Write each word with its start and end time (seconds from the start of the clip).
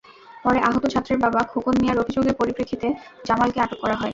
পরে 0.45 0.59
আহত 0.61 0.83
ছাত্রের 0.93 1.19
বাবা 1.25 1.41
খোকন 1.51 1.75
মিয়ার 1.81 2.01
অভিযোগের 2.03 2.35
পরিপ্রেক্ষিতে 2.39 2.87
জামালকে 3.27 3.59
আটক 3.61 3.79
করা 3.83 3.95
হয়। 3.95 4.09